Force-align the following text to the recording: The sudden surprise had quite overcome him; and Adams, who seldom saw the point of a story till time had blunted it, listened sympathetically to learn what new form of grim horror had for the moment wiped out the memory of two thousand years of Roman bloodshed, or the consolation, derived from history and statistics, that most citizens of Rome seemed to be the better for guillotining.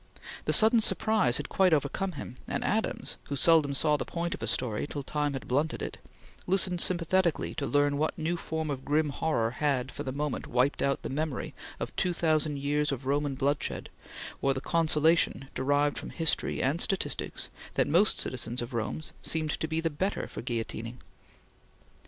The 0.45 0.51
sudden 0.53 0.81
surprise 0.81 1.37
had 1.37 1.47
quite 1.47 1.73
overcome 1.73 2.13
him; 2.13 2.37
and 2.47 2.63
Adams, 2.63 3.17
who 3.25 3.35
seldom 3.35 3.75
saw 3.75 3.97
the 3.97 4.03
point 4.03 4.33
of 4.33 4.41
a 4.41 4.47
story 4.47 4.87
till 4.87 5.03
time 5.03 5.33
had 5.33 5.47
blunted 5.47 5.83
it, 5.83 5.99
listened 6.47 6.81
sympathetically 6.81 7.53
to 7.53 7.67
learn 7.67 7.97
what 7.99 8.17
new 8.17 8.35
form 8.35 8.71
of 8.71 8.83
grim 8.83 9.09
horror 9.09 9.51
had 9.51 9.91
for 9.91 10.01
the 10.01 10.11
moment 10.11 10.47
wiped 10.47 10.81
out 10.81 11.03
the 11.03 11.09
memory 11.11 11.53
of 11.79 11.95
two 11.95 12.13
thousand 12.13 12.57
years 12.57 12.91
of 12.91 13.05
Roman 13.05 13.35
bloodshed, 13.35 13.91
or 14.41 14.55
the 14.55 14.59
consolation, 14.59 15.49
derived 15.53 15.99
from 15.99 16.09
history 16.09 16.63
and 16.63 16.81
statistics, 16.81 17.51
that 17.75 17.85
most 17.87 18.17
citizens 18.17 18.59
of 18.63 18.73
Rome 18.73 19.03
seemed 19.21 19.51
to 19.59 19.67
be 19.67 19.81
the 19.81 19.91
better 19.91 20.27
for 20.27 20.41
guillotining. 20.41 20.99